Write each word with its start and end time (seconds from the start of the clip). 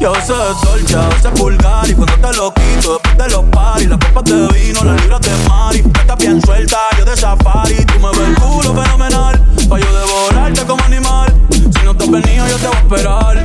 Yo 0.00 0.14
sé 0.14 0.32
dolce, 0.32 0.96
a 0.96 1.08
veces 1.08 1.30
vulgar 1.34 1.86
Y 1.86 1.92
cuando 1.92 2.14
te 2.14 2.34
lo 2.34 2.54
quito, 2.54 2.92
después 2.94 3.18
de 3.18 3.28
los 3.28 3.44
paris 3.50 3.86
Las 3.86 3.98
copas 3.98 4.24
de 4.24 4.48
vino, 4.58 4.82
las 4.82 5.02
libras 5.02 5.20
de 5.20 5.48
mari 5.48 5.84
Estás 6.00 6.16
bien 6.16 6.40
suelta, 6.40 6.78
yo 6.98 7.04
de 7.04 7.16
safari 7.16 7.84
Tú 7.84 8.00
me 8.00 8.08
ves 8.08 8.28
el 8.28 8.34
culo 8.36 8.82
fenomenal 8.82 9.38
Pa' 9.68 9.78
yo 9.78 9.98
devorarte 10.00 10.64
como 10.64 10.82
animal 10.84 11.34
Si 11.50 11.84
no 11.84 11.94
te 11.94 12.04
has 12.04 12.10
venido, 12.10 12.46
yo 12.48 12.56
te 12.56 12.66
voy 12.66 12.76
a 12.76 12.80
esperar 12.80 13.42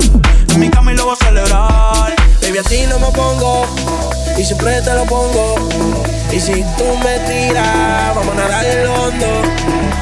En 0.53 0.59
mi 0.61 0.69
cama 0.69 0.93
y 0.93 0.95
lo 0.95 1.05
voy 1.05 1.17
a 1.19 1.25
celebrar 1.25 2.15
Baby, 2.41 2.57
a 2.57 2.63
ti 2.63 2.83
no 2.89 2.99
me 2.99 3.07
pongo 3.11 3.65
y 4.37 4.43
siempre 4.43 4.81
te 4.81 4.93
lo 4.93 5.05
pongo. 5.05 5.55
Y 6.29 6.39
si 6.41 6.61
tú 6.77 6.83
me 7.03 7.19
tiras, 7.19 8.13
vamos 8.15 8.33
a 8.33 8.35
nadar 8.35 8.65
el 8.65 8.85
hondo. 8.85 9.27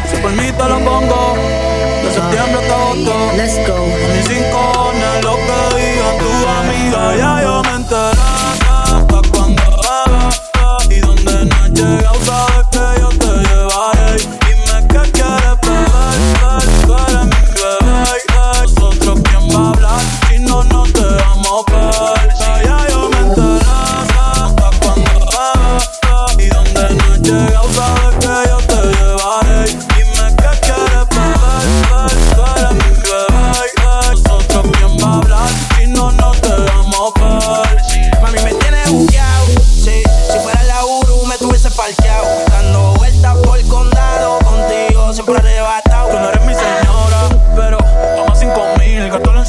Si 0.09 0.17
por 0.17 0.31
mí 0.31 0.51
te 0.51 0.63
lo 0.63 0.79
pongo 0.79 1.35
De 2.03 2.11
septiembre 2.11 2.61
hasta 2.61 2.75
agosto 2.75 3.13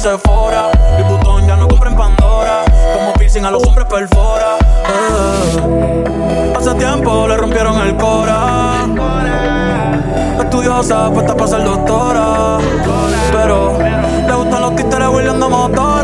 Sephora. 0.05 0.69
Mi 0.97 1.03
botón 1.03 1.47
ya 1.47 1.55
no 1.55 1.67
compra 1.67 1.89
en 1.89 1.95
Pandora. 1.95 2.63
Como 2.93 3.13
piercing 3.13 3.43
a 3.43 3.49
los 3.49 3.63
hombres 3.65 3.87
perfora. 3.87 4.57
Eh. 4.87 6.53
Hace 6.55 6.75
tiempo 6.75 7.27
le 7.27 7.35
rompieron 7.35 7.75
el 7.81 7.95
cora. 7.95 8.85
Estudiosa, 10.39 11.09
puesta 11.09 11.35
para 11.35 11.47
ser 11.47 11.63
doctora. 11.63 12.59
Pero 13.31 13.79
le 13.79 14.33
gustan 14.35 14.61
los 14.61 14.75
títeres 14.75 15.07
huirleando 15.07 15.49
motora. 15.49 15.94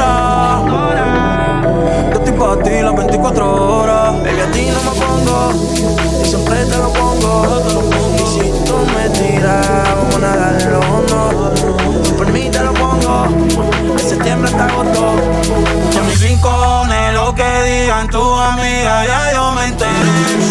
que 17.35 17.63
digan 17.63 18.07
tus 18.07 18.39
amigas, 18.39 19.07
ya 19.07 19.33
yo 19.33 19.51
me 19.51 19.65
enteré. 19.65 20.50